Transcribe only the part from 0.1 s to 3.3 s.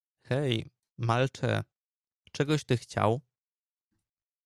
"Hej, malcze, czegoś ty chciał?"